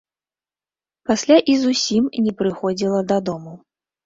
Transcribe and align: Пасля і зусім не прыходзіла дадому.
Пасля 1.09 1.37
і 1.53 1.55
зусім 1.65 2.09
не 2.29 2.33
прыходзіла 2.41 3.05
дадому. 3.15 3.53